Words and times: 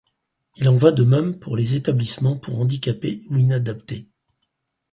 Il 0.55 0.67
en 0.67 0.77
va 0.77 0.91
de 0.91 1.03
même 1.03 1.37
pour 1.37 1.55
les 1.55 1.75
établissements 1.75 2.35
pour 2.35 2.57
handicapés 2.59 3.21
ou 3.29 3.37
inadaptés. 3.37 4.07